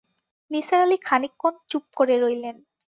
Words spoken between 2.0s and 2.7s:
রইলেন।